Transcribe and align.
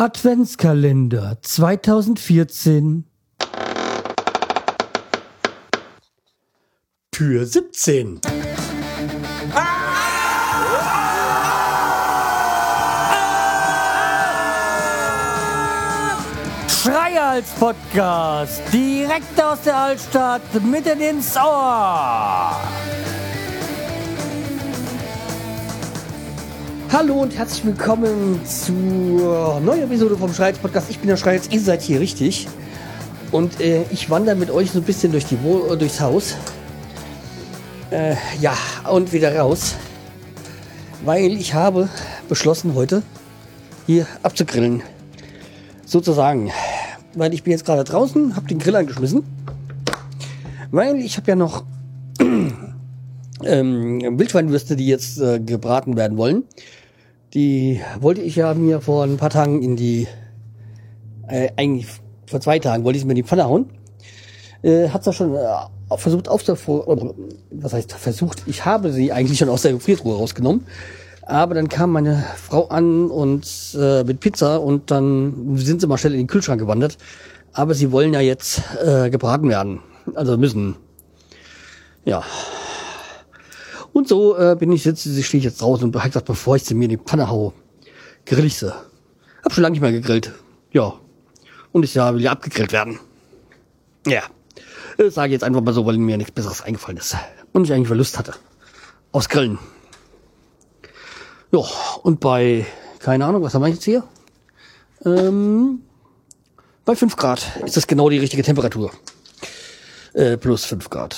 Adventskalender 0.00 1.36
2014 1.42 3.04
Tür 7.10 7.44
17. 7.44 8.22
Schreihals 16.66 17.50
Podcast, 17.60 18.62
direkt 18.72 19.38
aus 19.38 19.60
der 19.66 19.76
Altstadt, 19.76 20.40
mitten 20.64 20.98
ins 21.02 21.36
Ohr. 21.36 22.56
Hallo 26.92 27.22
und 27.22 27.38
herzlich 27.38 27.64
willkommen 27.64 28.44
zur 28.44 29.60
neuen 29.60 29.84
Episode 29.84 30.16
vom 30.16 30.34
Schreihals 30.34 30.58
Podcast. 30.58 30.90
Ich 30.90 30.98
bin 30.98 31.06
der 31.06 31.16
Schreihals, 31.16 31.48
ihr 31.52 31.60
seid 31.60 31.82
hier 31.82 32.00
richtig. 32.00 32.48
Und 33.30 33.60
äh, 33.60 33.84
ich 33.92 34.10
wandere 34.10 34.34
mit 34.34 34.50
euch 34.50 34.72
so 34.72 34.80
ein 34.80 34.84
bisschen 34.84 35.12
durch 35.12 35.24
die 35.24 35.38
durchs 35.78 36.00
Haus. 36.00 36.34
Äh, 37.92 38.16
ja, 38.40 38.56
und 38.90 39.12
wieder 39.12 39.36
raus. 39.36 39.76
Weil 41.04 41.30
ich 41.30 41.54
habe 41.54 41.88
beschlossen, 42.28 42.74
heute 42.74 43.04
hier 43.86 44.08
abzugrillen. 44.24 44.82
Sozusagen. 45.86 46.50
Weil 47.14 47.32
ich 47.34 47.44
bin 47.44 47.52
jetzt 47.52 47.64
gerade 47.64 47.84
draußen, 47.84 48.34
habe 48.34 48.48
den 48.48 48.58
Grill 48.58 48.74
angeschmissen. 48.74 49.22
Weil 50.72 50.96
ich 50.96 51.16
habe 51.18 51.28
ja 51.28 51.36
noch 51.36 51.62
ähm, 53.44 54.18
Wildschweinwürste, 54.18 54.74
die 54.74 54.88
jetzt 54.88 55.20
äh, 55.20 55.38
gebraten 55.38 55.96
werden 55.96 56.18
wollen. 56.18 56.42
Die 57.34 57.80
wollte 58.00 58.22
ich 58.22 58.36
ja 58.36 58.54
mir 58.54 58.80
vor 58.80 59.04
ein 59.04 59.16
paar 59.16 59.30
Tagen 59.30 59.62
in 59.62 59.76
die, 59.76 60.08
äh, 61.28 61.50
eigentlich 61.56 61.86
vor 62.26 62.40
zwei 62.40 62.58
Tagen 62.58 62.84
wollte 62.84 62.96
ich 62.96 63.02
sie 63.02 63.06
mir 63.06 63.12
in 63.12 63.16
die 63.16 63.22
Pfanne 63.22 63.44
hauen. 63.44 63.66
Äh, 64.62 64.88
hat's 64.88 65.06
ja 65.06 65.12
schon 65.12 65.34
äh, 65.34 65.96
versucht 65.96 66.28
auf 66.28 66.42
der, 66.42 66.56
was 66.56 67.72
heißt 67.72 67.92
versucht, 67.92 68.42
ich 68.46 68.64
habe 68.64 68.92
sie 68.92 69.12
eigentlich 69.12 69.38
schon 69.38 69.48
aus 69.48 69.62
der 69.62 69.72
Gefriertruhe 69.72 70.16
rausgenommen. 70.16 70.66
Aber 71.22 71.54
dann 71.54 71.68
kam 71.68 71.92
meine 71.92 72.24
Frau 72.36 72.66
an 72.68 73.08
und 73.08 73.46
äh, 73.78 74.02
mit 74.02 74.18
Pizza 74.18 74.60
und 74.60 74.90
dann 74.90 75.56
sind 75.56 75.80
sie 75.80 75.86
mal 75.86 75.98
schnell 75.98 76.14
in 76.14 76.18
den 76.18 76.26
Kühlschrank 76.26 76.60
gewandert. 76.60 76.98
Aber 77.52 77.74
sie 77.74 77.92
wollen 77.92 78.12
ja 78.12 78.20
jetzt 78.20 78.62
äh, 78.84 79.10
gebraten 79.10 79.48
werden. 79.48 79.80
Also 80.14 80.36
müssen. 80.36 80.76
Ja, 82.04 82.24
und 84.00 84.08
so 84.08 84.34
äh, 84.34 84.56
bin 84.58 84.72
ich 84.72 84.86
jetzt, 84.86 85.02
stehe 85.02 85.38
ich 85.38 85.44
jetzt 85.44 85.60
draußen 85.60 85.84
und 85.84 85.94
habe 85.94 86.08
gesagt, 86.08 86.24
bevor 86.24 86.56
ich 86.56 86.64
sie 86.64 86.74
mir 86.74 86.84
in 86.84 86.90
die 86.90 86.96
Pfanne 86.96 87.28
hau, 87.28 87.52
grill 88.24 88.46
ich 88.46 88.56
sie. 88.56 88.72
Hab 89.44 89.52
schon 89.52 89.62
lange 89.62 89.72
nicht 89.72 89.82
mehr 89.82 89.92
gegrillt. 89.92 90.32
Ja. 90.72 90.94
Und 91.72 91.84
ich 91.84 91.94
ja, 91.94 92.14
will 92.14 92.22
ja 92.22 92.32
abgegrillt 92.32 92.72
werden. 92.72 92.98
Ja. 94.06 94.22
Das 94.96 95.14
sage 95.14 95.28
ich 95.28 95.32
jetzt 95.32 95.44
einfach 95.44 95.60
mal 95.60 95.74
so, 95.74 95.84
weil 95.84 95.98
mir 95.98 96.16
nichts 96.16 96.32
Besseres 96.32 96.62
eingefallen 96.62 96.96
ist. 96.96 97.14
Und 97.52 97.64
ich 97.64 97.72
eigentlich 97.74 97.90
Lust 97.90 98.18
hatte. 98.18 98.32
Aufs 99.12 99.28
Grillen. 99.28 99.58
Ja, 101.52 101.60
und 102.02 102.20
bei, 102.20 102.64
keine 103.00 103.26
Ahnung, 103.26 103.42
was 103.42 103.52
haben 103.52 103.62
wir 103.62 103.68
jetzt 103.68 103.84
hier? 103.84 104.02
Ähm, 105.04 105.82
bei 106.86 106.96
5 106.96 107.16
Grad 107.16 107.46
ist 107.66 107.76
das 107.76 107.86
genau 107.86 108.08
die 108.08 108.18
richtige 108.18 108.42
Temperatur. 108.42 108.92
Äh, 110.14 110.38
plus 110.38 110.64
5 110.64 110.88
Grad. 110.88 111.16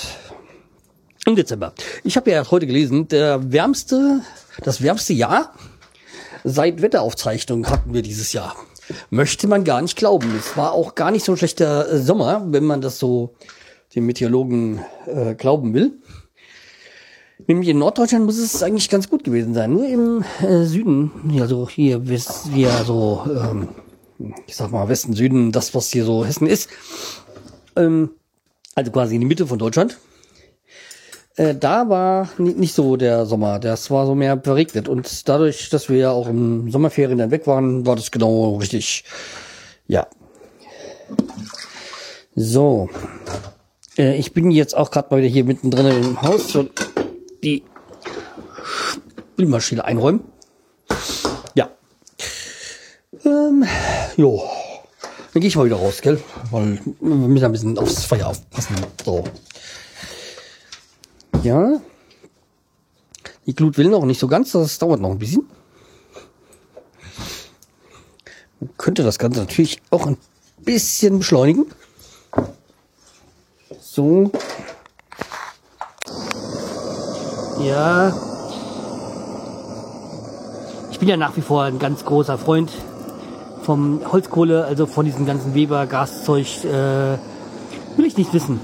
Im 1.25 1.37
Dezember. 1.37 1.73
Ich 2.03 2.17
habe 2.17 2.33
ja 2.33 2.51
heute 2.51 2.67
gelesen, 2.67 3.07
der 3.07 3.53
wärmste, 3.53 4.23
das 4.65 4.83
wärmste 4.83 5.13
Jahr 5.13 5.55
seit 6.43 6.83
Wetteraufzeichnungen 6.83 7.71
hatten 7.71 7.95
wir 7.95 8.03
dieses 8.03 8.33
Jahr. 8.33 8.57
Möchte 9.11 9.47
man 9.47 9.63
gar 9.63 9.81
nicht 9.81 9.97
glauben. 9.97 10.35
Es 10.37 10.57
war 10.57 10.73
auch 10.73 10.97
gar 10.97 11.13
nicht 11.13 11.25
so 11.25 11.33
ein 11.33 11.39
schlechter 11.39 11.89
äh, 11.89 11.99
Sommer, 12.01 12.45
wenn 12.49 12.65
man 12.65 12.81
das 12.81 12.99
so 12.99 13.35
den 13.95 14.05
Meteorologen 14.05 14.81
äh, 15.07 15.35
glauben 15.37 15.75
will. 15.75 15.93
Nämlich 17.47 17.69
in 17.69 17.79
Norddeutschland 17.79 18.25
muss 18.27 18.39
es 18.39 18.63
eigentlich 18.63 18.91
ganz 18.91 19.09
gut 19.09 19.23
gewesen 19.23 19.55
sein. 19.55 19.73
Nur 19.73 19.87
im 19.87 20.25
äh, 20.41 20.65
Süden, 20.65 21.13
also 21.41 21.69
hier, 21.69 22.09
wie 22.09 22.17
so, 22.17 23.25
ähm, 23.29 23.69
ich 24.47 24.57
sag 24.57 24.73
mal 24.73 24.89
Westen, 24.89 25.15
Süden, 25.15 25.53
das 25.53 25.73
was 25.75 25.91
hier 25.91 26.05
so 26.05 26.25
Hessen 26.25 26.49
ist, 26.49 26.69
ähm, 27.77 28.11
also 28.75 28.91
quasi 28.91 29.15
in 29.15 29.21
die 29.21 29.27
Mitte 29.27 29.47
von 29.47 29.59
Deutschland, 29.59 29.99
äh, 31.37 31.55
da 31.55 31.89
war 31.89 32.29
nicht 32.39 32.75
so 32.75 32.97
der 32.97 33.27
Sommer. 33.27 33.59
Das 33.59 33.91
war 33.91 34.07
so 34.07 34.15
mehr 34.15 34.41
verregnet. 34.43 34.89
Und 34.89 35.29
dadurch, 35.29 35.71
dass 35.71 35.89
wir 35.89 35.97
ja 35.97 36.11
auch 36.11 36.29
im 36.29 36.71
Sommerferien 36.71 37.19
dann 37.19 37.31
weg 37.31 37.47
waren, 37.47 37.87
war 37.87 37.97
das 37.97 38.11
genau 38.11 38.57
richtig. 38.57 39.05
Ja. 39.87 40.07
So. 42.35 42.89
Äh, 43.97 44.17
ich 44.17 44.33
bin 44.33 44.51
jetzt 44.51 44.77
auch 44.77 44.91
gerade 44.91 45.09
mal 45.11 45.19
wieder 45.19 45.29
hier 45.29 45.45
mittendrin 45.45 45.87
im 45.87 46.23
Haus. 46.23 46.49
So 46.49 46.69
die 47.43 47.63
Spülmaschine 49.33 49.85
einräumen. 49.85 50.21
Ja. 51.55 51.71
Ähm, 53.25 53.65
jo. 54.17 54.43
Dann 55.33 55.41
gehe 55.41 55.49
ich 55.49 55.57
mal 55.57 55.65
wieder 55.65 55.77
raus, 55.77 56.03
gell? 56.03 56.21
Weil 56.51 56.79
wir 57.01 57.17
müssen 57.17 57.45
ein 57.47 57.53
bisschen 57.53 57.79
aufs 57.79 58.05
Feuer 58.05 58.27
aufpassen. 58.27 58.77
So. 59.03 59.25
Ja. 61.43 61.81
Die 63.47 63.55
Glut 63.55 63.77
will 63.77 63.89
noch 63.89 64.05
nicht 64.05 64.21
so 64.21 64.29
ganz, 64.29 64.53
das 64.53 64.79
dauert 64.79 65.01
noch 65.01 65.11
ein 65.11 65.19
bisschen. 65.19 65.49
Man 68.61 68.71
könnte 68.77 69.03
das 69.03 69.19
Ganze 69.19 69.41
natürlich 69.41 69.83
auch 69.91 70.07
ein 70.07 70.17
bisschen 70.59 71.19
beschleunigen. 71.19 71.67
So. 73.81 74.31
Ja. 77.61 78.15
Ich 80.93 80.99
bin 81.01 81.09
ja 81.09 81.17
nach 81.17 81.37
wie 81.37 81.41
vor 81.41 81.65
ein 81.65 81.81
ganz 81.81 82.05
großer 82.05 82.39
Freund 82.39 82.71
vom 83.65 84.01
Holzkohle, 84.13 84.65
also 84.65 84.87
von 84.87 85.05
diesem 85.05 85.27
ganzen 85.27 85.55
Weber-Gaszeug, 85.55 86.65
äh, 86.65 87.19
will 87.97 88.07
ich 88.07 88.17
nicht 88.17 88.33
wissen. 88.33 88.61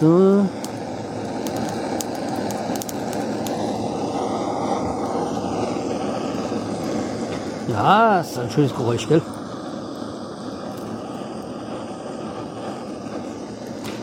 So. 0.00 0.46
Ja, 7.68 8.20
ist 8.20 8.38
ein 8.38 8.50
schönes 8.50 8.74
Geräusch, 8.74 9.08
gell? 9.08 9.22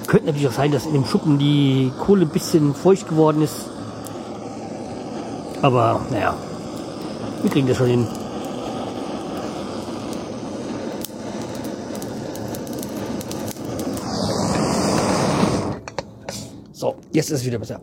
Könnte 0.08 0.26
natürlich 0.28 0.48
auch 0.48 0.52
sein, 0.52 0.72
dass 0.72 0.86
in 0.86 0.94
dem 0.94 1.06
Schuppen 1.06 1.38
die 1.38 1.92
Kohle 2.00 2.26
ein 2.26 2.30
bisschen 2.30 2.74
feucht 2.74 3.08
geworden 3.08 3.44
ist. 3.44 3.56
Aber 5.62 6.02
naja, 6.10 6.34
wir 7.42 7.52
kriegen 7.52 7.68
das 7.68 7.78
schon 7.78 7.88
hin. 7.88 8.08
Jetzt 17.12 17.30
ist 17.30 17.42
es 17.42 17.46
wieder 17.46 17.60
besser. 17.60 17.82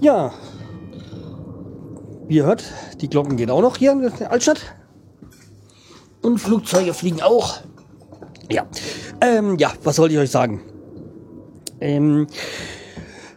Ja, 0.00 0.32
wie 2.26 2.36
ihr 2.36 2.44
hört, 2.44 2.64
die 3.00 3.10
Glocken 3.10 3.36
gehen 3.36 3.50
auch 3.50 3.60
noch 3.60 3.76
hier 3.76 3.92
in 3.92 4.00
der 4.00 4.30
Altstadt. 4.30 4.60
Und 6.22 6.38
Flugzeuge 6.38 6.94
fliegen 6.94 7.20
auch. 7.20 7.58
Ja, 8.50 8.66
ähm, 9.20 9.58
ja, 9.58 9.72
was 9.82 9.98
wollte 9.98 10.14
ich 10.14 10.20
euch 10.20 10.30
sagen? 10.30 10.62
Ähm, 11.80 12.26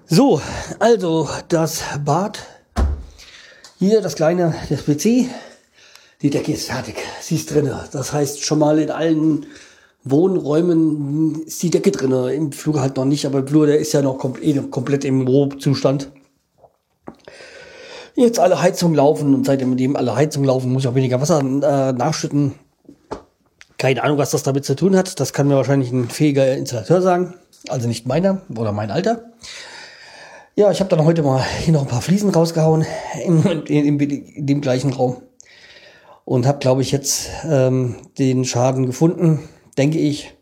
so, 0.05 0.41
also 0.79 1.27
das 1.49 1.81
Bad 2.05 2.39
hier 3.79 4.01
das 4.01 4.15
kleine, 4.15 4.55
das 4.69 4.83
PC. 4.83 5.27
Die 6.23 6.29
Decke 6.29 6.53
ist 6.53 6.67
fertig. 6.67 6.95
Sie 7.19 7.35
ist 7.35 7.53
drinne. 7.53 7.83
Das 7.91 8.13
heißt, 8.13 8.45
schon 8.45 8.59
mal 8.59 8.79
in 8.79 8.89
allen 8.89 9.45
Wohnräumen 10.05 11.43
ist 11.43 11.61
die 11.61 11.69
Decke 11.69 11.91
drinne. 11.91 12.33
Im 12.33 12.53
Flur 12.53 12.79
halt 12.79 12.95
noch 12.95 13.03
nicht, 13.03 13.25
aber 13.25 13.39
im 13.39 13.47
Flur, 13.47 13.67
der 13.67 13.77
ist 13.77 13.91
ja 13.91 14.01
noch 14.01 14.17
komplett, 14.17 14.55
eh 14.55 14.61
komplett 14.69 15.03
im 15.03 15.27
Rohzustand. 15.27 16.11
Jetzt 18.15 18.39
alle 18.39 18.61
Heizungen 18.61 18.95
laufen 18.95 19.33
und 19.33 19.45
seitdem 19.45 19.97
alle 19.97 20.15
Heizungen 20.15 20.47
laufen, 20.47 20.71
muss 20.71 20.83
ich 20.83 20.87
auch 20.87 20.95
weniger 20.95 21.19
Wasser 21.19 21.39
äh, 21.41 21.91
nachschütten. 21.91 22.53
Keine 23.77 24.01
Ahnung, 24.01 24.17
was 24.17 24.31
das 24.31 24.43
damit 24.43 24.63
zu 24.63 24.77
tun 24.77 24.95
hat. 24.95 25.19
Das 25.19 25.33
kann 25.33 25.49
mir 25.49 25.57
wahrscheinlich 25.57 25.91
ein 25.91 26.07
fähiger 26.07 26.55
Installateur 26.55 27.01
sagen. 27.01 27.33
Also 27.67 27.89
nicht 27.89 28.07
meiner 28.07 28.41
oder 28.55 28.71
mein 28.71 28.91
Alter. 28.91 29.33
Ja, 30.55 30.71
ich 30.71 30.79
habe 30.79 30.89
dann 30.89 31.03
heute 31.03 31.21
mal 31.21 31.43
hier 31.43 31.73
noch 31.73 31.81
ein 31.81 31.87
paar 31.87 32.01
Fliesen 32.01 32.29
rausgehauen 32.29 32.85
in, 33.25 33.43
in, 33.65 33.99
in 33.99 34.45
dem 34.45 34.61
gleichen 34.61 34.93
Raum 34.93 35.17
und 36.25 36.45
habe, 36.45 36.59
glaube 36.59 36.81
ich, 36.81 36.91
jetzt 36.91 37.29
ähm, 37.49 37.95
den 38.17 38.45
Schaden 38.45 38.85
gefunden, 38.85 39.39
denke 39.77 39.99
ich. 39.99 40.33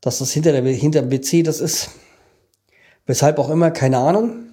dass 0.00 0.18
das 0.18 0.32
hinter 0.32 0.52
der 0.52 0.62
hinter 0.62 1.02
dem 1.02 1.10
WC 1.10 1.42
das 1.42 1.60
ist. 1.60 1.90
Weshalb 3.06 3.38
auch 3.38 3.50
immer, 3.50 3.70
keine 3.70 3.98
Ahnung. 3.98 4.46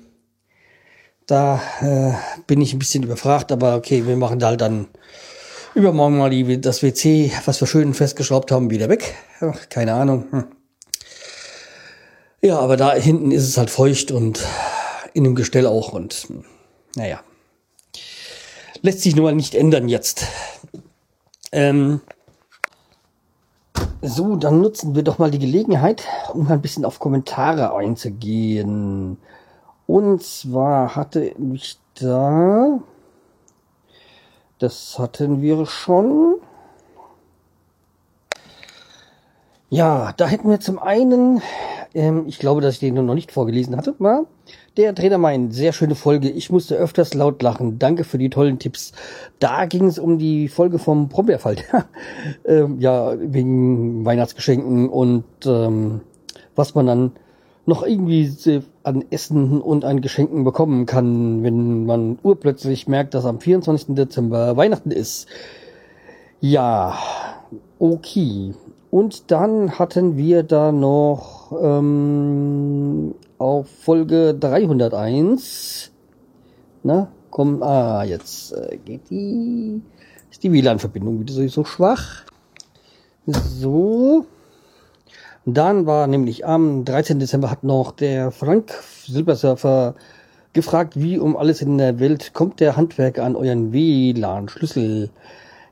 Da 1.25 1.61
äh, 1.81 2.13
bin 2.47 2.61
ich 2.61 2.73
ein 2.73 2.79
bisschen 2.79 3.03
überfragt, 3.03 3.51
aber 3.51 3.75
okay, 3.75 4.05
wir 4.07 4.15
machen 4.15 4.39
da 4.39 4.47
halt 4.47 4.61
dann 4.61 4.87
übermorgen 5.75 6.17
mal 6.17 6.29
die, 6.29 6.59
das 6.59 6.81
WC, 6.81 7.31
was 7.45 7.61
wir 7.61 7.67
schön 7.67 7.93
festgeschraubt 7.93 8.51
haben, 8.51 8.69
wieder 8.69 8.89
weg. 8.89 9.13
Ach, 9.41 9.69
keine 9.69 9.93
Ahnung. 9.93 10.25
Hm. 10.31 10.45
Ja, 12.41 12.59
aber 12.59 12.77
da 12.77 12.93
hinten 12.93 13.31
ist 13.31 13.47
es 13.47 13.57
halt 13.57 13.69
feucht 13.69 14.11
und 14.11 14.45
in 15.13 15.23
dem 15.23 15.35
Gestell 15.35 15.67
auch 15.67 15.93
und 15.93 16.27
naja. 16.95 17.21
Lässt 18.81 19.01
sich 19.01 19.15
nun 19.15 19.25
mal 19.25 19.35
nicht 19.35 19.55
ändern 19.55 19.89
jetzt. 19.89 20.25
Ähm, 21.51 22.01
so, 24.01 24.35
dann 24.35 24.61
nutzen 24.61 24.95
wir 24.95 25.03
doch 25.03 25.17
mal 25.17 25.31
die 25.31 25.39
Gelegenheit, 25.39 26.03
um 26.33 26.47
ein 26.47 26.61
bisschen 26.61 26.85
auf 26.85 26.99
Kommentare 26.99 27.75
einzugehen. 27.75 29.17
Und 29.87 30.23
zwar 30.23 30.95
hatte 30.95 31.33
ich 31.53 31.79
da, 31.95 32.79
das 34.59 34.99
hatten 34.99 35.41
wir 35.41 35.65
schon. 35.65 36.35
Ja, 39.69 40.13
da 40.15 40.27
hätten 40.27 40.49
wir 40.49 40.59
zum 40.59 40.79
einen, 40.79 41.41
ähm, 41.97 42.25
ich 42.27 42.39
glaube, 42.39 42.61
dass 42.61 42.75
ich 42.75 42.79
den 42.79 42.93
noch 42.93 43.15
nicht 43.15 43.31
vorgelesen 43.31 43.75
hatte, 43.75 43.95
war 43.99 44.25
der 44.77 44.93
Trainer 44.93 45.17
meint, 45.17 45.53
sehr 45.53 45.73
schöne 45.73 45.95
Folge. 45.95 46.29
Ich 46.29 46.51
musste 46.51 46.75
öfters 46.75 47.13
laut 47.13 47.41
lachen. 47.41 47.79
Danke 47.79 48.03
für 48.03 48.17
die 48.17 48.29
tollen 48.29 48.59
Tipps. 48.59 48.93
Da 49.39 49.65
ging 49.65 49.85
es 49.85 49.97
um 49.97 50.19
die 50.19 50.47
Folge 50.47 50.79
vom 50.79 51.09
Brombeerfall. 51.09 51.57
ähm, 52.45 52.79
ja, 52.79 53.15
wegen 53.19 54.05
Weihnachtsgeschenken 54.05 54.87
und 54.87 55.25
ähm, 55.45 56.01
was 56.55 56.75
man 56.75 56.85
dann 56.85 57.11
noch 57.65 57.85
irgendwie 57.85 58.31
an 58.83 59.03
Essen 59.09 59.61
und 59.61 59.83
an 59.83 59.99
Geschenken 59.99 60.43
bekommen 60.45 60.85
kann, 60.85 61.43
wenn 61.43 61.85
man 61.85 62.17
urplötzlich 62.23 62.87
merkt, 62.87 63.13
dass 63.13 63.25
am 63.25 63.41
24. 63.41 63.95
Dezember 63.95 64.55
Weihnachten 64.55 64.91
ist. 64.91 65.27
Ja, 66.39 66.97
okay. 67.79 68.53
Und 68.89 69.31
dann 69.31 69.77
hatten 69.79 70.15
wir 70.15 70.43
da 70.43 70.71
noch 70.71 71.51
ähm, 71.61 73.15
auf 73.37 73.67
Folge 73.69 74.33
301. 74.33 75.91
Na, 76.83 77.11
komm, 77.29 77.61
ah, 77.63 78.03
jetzt 78.03 78.53
äh, 78.53 78.77
geht 78.77 79.09
die, 79.09 79.81
ist 80.31 80.43
die 80.43 80.51
WLAN-Verbindung 80.51 81.19
wieder 81.19 81.49
so 81.49 81.63
schwach. 81.65 82.23
So. 83.25 84.25
Dann 85.45 85.85
war 85.85 86.07
nämlich 86.07 86.45
am 86.45 86.83
13. 86.83 87.19
Dezember 87.19 87.51
hat 87.51 87.63
noch 87.63 87.91
der 87.91 88.31
Frank 88.31 88.73
Silbersurfer 89.05 89.95
gefragt, 90.53 90.99
wie 90.99 91.19
um 91.19 91.37
alles 91.37 91.61
in 91.61 91.77
der 91.77 91.99
Welt 91.99 92.33
kommt 92.33 92.59
der 92.59 92.75
Handwerker 92.75 93.23
an 93.23 93.35
euren 93.35 93.71
WLAN-Schlüssel. 93.71 95.09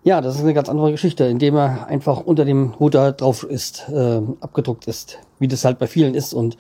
Ja, 0.06 0.22
das 0.22 0.36
ist 0.36 0.42
eine 0.42 0.54
ganz 0.54 0.70
andere 0.70 0.92
Geschichte, 0.92 1.24
indem 1.24 1.56
er 1.56 1.88
einfach 1.88 2.22
unter 2.22 2.46
dem 2.46 2.76
Router 2.80 3.12
drauf 3.12 3.44
ist, 3.44 3.90
äh, 3.90 4.22
abgedruckt 4.40 4.88
ist, 4.88 5.18
wie 5.40 5.48
das 5.48 5.66
halt 5.66 5.80
bei 5.80 5.88
vielen 5.88 6.14
ist. 6.14 6.32
Und 6.32 6.58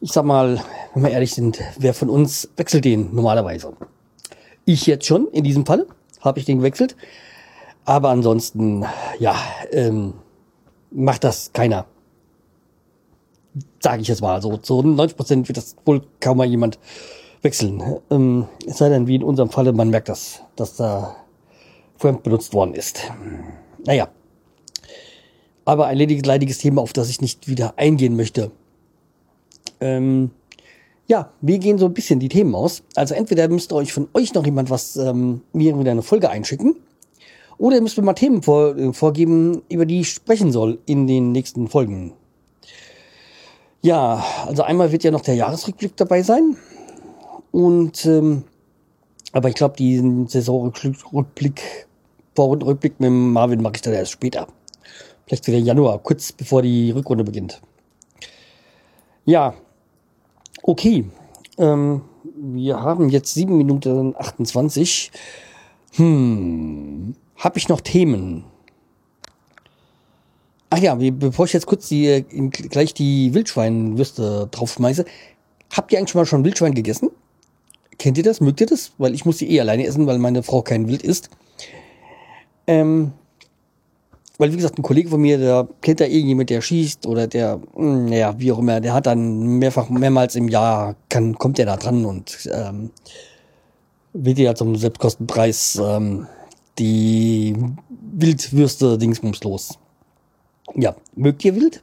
ich 0.00 0.12
sag 0.12 0.24
mal, 0.24 0.60
wenn 0.94 1.02
wir 1.02 1.10
ehrlich 1.10 1.34
sind, 1.34 1.60
wer 1.76 1.92
von 1.92 2.08
uns 2.08 2.48
wechselt 2.56 2.84
den 2.84 3.12
normalerweise? 3.14 3.72
Ich 4.64 4.86
jetzt 4.86 5.06
schon, 5.06 5.26
in 5.32 5.42
diesem 5.42 5.66
Fall, 5.66 5.86
habe 6.20 6.38
ich 6.38 6.44
den 6.44 6.58
gewechselt. 6.58 6.96
Aber 7.84 8.10
ansonsten, 8.10 8.86
ja, 9.18 9.34
ähm, 9.72 10.14
macht 10.92 11.24
das 11.24 11.52
keiner 11.52 11.86
sage 13.80 14.02
ich 14.02 14.08
jetzt 14.08 14.22
mal. 14.22 14.40
So 14.40 14.56
zu 14.56 14.82
90 14.82 15.16
Prozent 15.16 15.48
wird 15.48 15.56
das 15.56 15.76
wohl 15.84 16.02
kaum 16.20 16.38
mal 16.38 16.46
jemand 16.46 16.78
wechseln. 17.42 17.82
Ähm, 18.08 18.46
es 18.66 18.78
sei 18.78 18.88
denn, 18.88 19.08
wie 19.08 19.16
in 19.16 19.24
unserem 19.24 19.50
Falle, 19.50 19.72
man 19.72 19.90
merkt 19.90 20.08
das, 20.08 20.42
dass 20.54 20.76
da 20.76 21.16
fremd 22.02 22.22
benutzt 22.22 22.52
worden 22.52 22.74
ist. 22.74 23.10
Naja. 23.86 24.08
Aber 25.64 25.86
ein 25.86 25.96
leidiges 25.96 26.58
Thema, 26.58 26.82
auf 26.82 26.92
das 26.92 27.08
ich 27.08 27.20
nicht 27.20 27.48
wieder 27.48 27.74
eingehen 27.76 28.16
möchte. 28.16 28.50
Ähm, 29.80 30.32
ja, 31.06 31.30
wir 31.40 31.58
gehen 31.58 31.78
so 31.78 31.86
ein 31.86 31.94
bisschen 31.94 32.18
die 32.18 32.28
Themen 32.28 32.54
aus. 32.54 32.82
Also 32.96 33.14
entweder 33.14 33.48
müsst 33.48 33.72
ihr 33.72 33.76
euch 33.76 33.92
von 33.92 34.08
euch 34.14 34.34
noch 34.34 34.44
jemand 34.44 34.70
was, 34.70 34.96
ähm, 34.96 35.42
mir 35.52 35.78
wieder 35.78 35.92
eine 35.92 36.02
Folge 36.02 36.28
einschicken. 36.28 36.76
Oder 37.58 37.76
ihr 37.76 37.82
müsst 37.82 37.96
mir 37.96 38.02
mal 38.02 38.14
Themen 38.14 38.42
vor, 38.42 38.76
äh, 38.76 38.92
vorgeben, 38.92 39.62
über 39.68 39.86
die 39.86 40.00
ich 40.00 40.10
sprechen 40.10 40.50
soll 40.50 40.78
in 40.86 41.06
den 41.06 41.30
nächsten 41.30 41.68
Folgen. 41.68 42.14
Ja, 43.82 44.24
also 44.46 44.62
einmal 44.62 44.90
wird 44.90 45.04
ja 45.04 45.12
noch 45.12 45.20
der 45.20 45.36
Jahresrückblick 45.36 45.96
dabei 45.96 46.22
sein. 46.22 46.56
Und 47.52 48.04
ähm, 48.06 48.44
aber 49.32 49.48
ich 49.48 49.54
glaube, 49.54 49.76
diesen 49.76 50.28
Saisonrückblick, 50.28 51.86
Vorrundenrückblick 52.34 52.98
mit 53.00 53.10
Marvin 53.10 53.62
mache 53.62 53.74
ich 53.76 53.82
dann 53.82 53.94
erst 53.94 54.12
später. 54.12 54.46
Vielleicht 55.26 55.46
wieder 55.46 55.58
Januar, 55.58 55.98
kurz 55.98 56.32
bevor 56.32 56.62
die 56.62 56.90
Rückrunde 56.90 57.24
beginnt. 57.24 57.60
Ja, 59.24 59.54
okay. 60.62 61.04
Ähm, 61.58 62.02
wir 62.34 62.80
haben 62.80 63.08
jetzt 63.08 63.34
sieben 63.34 63.56
Minuten 63.56 64.14
28. 64.16 65.12
Hm, 65.94 67.14
habe 67.36 67.58
ich 67.58 67.68
noch 67.68 67.80
Themen? 67.80 68.44
Ach 70.70 70.78
ja, 70.78 70.94
bevor 70.94 71.44
ich 71.44 71.52
jetzt 71.52 71.66
kurz 71.66 71.88
die, 71.88 72.06
äh, 72.06 72.22
gleich 72.22 72.94
die 72.94 73.34
Wildschweinwürste 73.34 74.48
draufschmeiße, 74.50 75.04
habt 75.70 75.92
ihr 75.92 75.98
eigentlich 75.98 76.14
mal 76.14 76.24
schon 76.24 76.44
Wildschwein 76.44 76.74
gegessen? 76.74 77.10
Kennt 77.98 78.16
ihr 78.16 78.24
das? 78.24 78.40
Mögt 78.40 78.60
ihr 78.62 78.66
das? 78.66 78.92
Weil 78.96 79.14
ich 79.14 79.26
muss 79.26 79.38
sie 79.38 79.50
eh 79.50 79.60
alleine 79.60 79.86
essen, 79.86 80.06
weil 80.06 80.18
meine 80.18 80.42
Frau 80.42 80.62
kein 80.62 80.88
Wild 80.88 81.02
isst. 81.02 81.28
Ähm, 82.72 83.12
weil, 84.38 84.50
wie 84.52 84.56
gesagt, 84.56 84.78
ein 84.78 84.82
Kollege 84.82 85.08
von 85.08 85.20
mir, 85.20 85.38
der 85.38 85.68
kennt 85.82 86.00
da 86.00 86.04
irgendjemand, 86.04 86.50
der 86.50 86.60
schießt 86.60 87.06
oder 87.06 87.26
der, 87.26 87.60
hm, 87.74 88.06
naja, 88.06 88.34
wie 88.38 88.50
auch 88.50 88.58
immer, 88.58 88.80
der 88.80 88.94
hat 88.94 89.06
dann 89.06 89.58
mehrfach, 89.58 89.88
mehrmals 89.88 90.34
im 90.36 90.48
Jahr, 90.48 90.96
kann, 91.08 91.38
kommt 91.38 91.58
der 91.58 91.66
da 91.66 91.76
dran 91.76 92.04
und 92.04 92.48
ähm, 92.52 92.90
wird 94.14 94.38
ja 94.38 94.54
zum 94.54 94.74
Selbstkostenpreis 94.76 95.80
ähm, 95.82 96.26
die 96.78 97.54
Wildwürste 98.14 98.98
Dingsbums 98.98 99.44
los. 99.44 99.78
Ja, 100.74 100.96
mögt 101.14 101.44
ihr 101.44 101.54
Wild? 101.54 101.82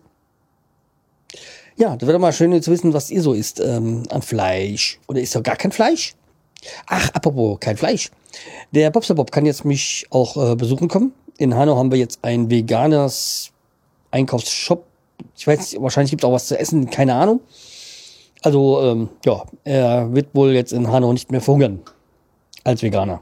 Ja, 1.77 1.95
da 1.95 2.07
wäre 2.07 2.19
mal 2.19 2.33
schön 2.33 2.61
zu 2.61 2.71
wissen, 2.71 2.93
was 2.93 3.09
ihr 3.09 3.21
so 3.21 3.33
isst 3.33 3.61
ähm, 3.61 4.03
an 4.09 4.21
Fleisch. 4.21 4.99
Oder 5.07 5.21
ist 5.21 5.35
doch 5.35 5.43
gar 5.43 5.55
kein 5.55 5.71
Fleisch? 5.71 6.13
Ach, 6.87 7.09
apropos, 7.13 7.59
kein 7.59 7.77
Fleisch. 7.77 8.11
Der 8.71 8.91
Bobster 8.91 9.15
Bob 9.15 9.31
kann 9.31 9.45
jetzt 9.45 9.65
mich 9.65 10.05
auch 10.09 10.51
äh, 10.51 10.55
besuchen 10.55 10.87
kommen. 10.87 11.13
In 11.37 11.55
Hanau 11.55 11.77
haben 11.77 11.91
wir 11.91 11.97
jetzt 11.97 12.19
ein 12.21 12.49
veganes 12.49 13.51
Einkaufsshop. 14.11 14.85
Ich 15.37 15.47
weiß 15.47 15.59
nicht, 15.59 15.81
wahrscheinlich 15.81 16.11
gibt 16.11 16.23
es 16.23 16.27
auch 16.27 16.33
was 16.33 16.47
zu 16.47 16.59
essen, 16.59 16.89
keine 16.89 17.15
Ahnung. 17.15 17.41
Also, 18.41 18.81
ähm, 18.81 19.09
ja, 19.25 19.43
er 19.63 20.13
wird 20.13 20.33
wohl 20.33 20.51
jetzt 20.51 20.71
in 20.71 20.89
Hanau 20.89 21.13
nicht 21.13 21.31
mehr 21.31 21.41
verhungern. 21.41 21.81
Als 22.63 22.81
Veganer 22.81 23.21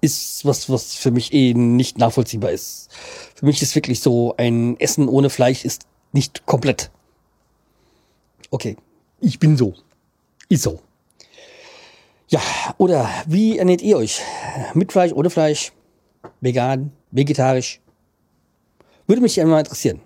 ist 0.00 0.44
was, 0.44 0.70
was 0.70 0.94
für 0.94 1.10
mich 1.10 1.32
eh 1.32 1.54
nicht 1.54 1.98
nachvollziehbar 1.98 2.50
ist. 2.50 2.88
Für 3.34 3.46
mich 3.46 3.62
ist 3.62 3.74
wirklich 3.74 4.00
so, 4.00 4.34
ein 4.36 4.78
Essen 4.78 5.08
ohne 5.08 5.30
Fleisch 5.30 5.64
ist 5.64 5.86
nicht 6.12 6.46
komplett. 6.46 6.90
Okay, 8.50 8.76
ich 9.20 9.38
bin 9.38 9.56
so. 9.56 9.74
Ist 10.48 10.62
so. 10.62 10.80
Ja, 12.36 12.74
oder 12.76 13.08
wie 13.26 13.56
ernährt 13.56 13.80
ihr 13.80 13.96
euch? 13.96 14.20
Mit 14.74 14.92
Fleisch, 14.92 15.10
ohne 15.12 15.30
Fleisch? 15.30 15.72
Vegan, 16.42 16.92
vegetarisch? 17.10 17.80
Würde 19.06 19.22
mich 19.22 19.40
einmal 19.40 19.60
interessieren. 19.60 20.02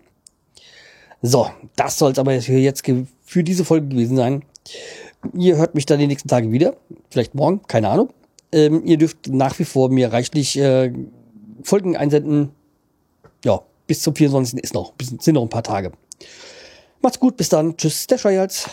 So, 1.22 1.50
das 1.74 1.98
soll 1.98 2.12
es 2.12 2.20
aber 2.20 2.34
jetzt 2.34 2.88
für 3.24 3.42
diese 3.42 3.64
Folge 3.64 3.88
gewesen 3.88 4.16
sein. 4.16 4.44
Ihr 5.34 5.56
hört 5.56 5.74
mich 5.74 5.86
dann 5.86 5.98
die 5.98 6.06
nächsten 6.06 6.28
Tage 6.28 6.52
wieder. 6.52 6.76
Vielleicht 7.10 7.34
morgen, 7.34 7.62
keine 7.66 7.88
Ahnung. 7.88 8.10
Ähm, 8.52 8.82
ihr 8.84 8.96
dürft 8.96 9.26
nach 9.26 9.58
wie 9.58 9.64
vor 9.64 9.88
mir 9.88 10.12
reichlich 10.12 10.56
äh, 10.56 10.92
Folgen 11.64 11.96
einsenden. 11.96 12.52
Ja, 13.44 13.60
bis 13.88 14.02
zum 14.02 14.14
24. 14.14 14.62
ist 14.62 14.74
noch, 14.74 14.92
sind 15.00 15.34
noch 15.34 15.42
ein 15.42 15.48
paar 15.48 15.64
Tage. 15.64 15.90
Macht's 17.02 17.18
gut, 17.18 17.36
bis 17.36 17.48
dann. 17.48 17.76
Tschüss, 17.76 18.06
der 18.06 18.18
Scheuerz. 18.18 18.70